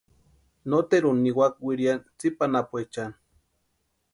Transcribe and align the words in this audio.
Noteruni 0.69 1.21
niwaka 1.23 1.59
wiriani 1.67 2.05
tsipa 2.17 2.43
anapuechani. 2.47 3.15